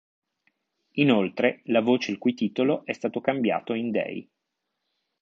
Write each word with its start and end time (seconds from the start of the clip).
Inoltre, 0.93 1.59
la 1.65 1.81
voce 1.81 2.09
il 2.09 2.17
cui 2.17 2.33
titolo 2.33 2.83
è 2.85 2.91
stato 2.91 3.21
cambiato 3.21 3.75
in 3.75 3.91
"They. 3.91 4.27